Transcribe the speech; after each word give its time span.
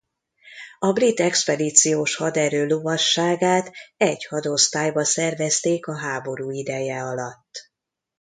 A 0.79 0.91
brit 0.91 1.19
expedíciós 1.19 2.15
haderő 2.15 2.65
lovasságát 2.67 3.71
egy 3.97 4.25
hadosztályba 4.25 5.03
szervezték 5.05 5.87
a 5.87 5.97
háború 5.97 6.51
ideje 6.51 7.01
alatt. 7.03 7.71